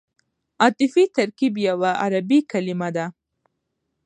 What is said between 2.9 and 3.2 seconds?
ده.